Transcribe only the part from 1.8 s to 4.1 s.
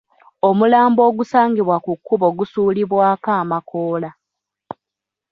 ku kkubo gusuulibwako amakoola.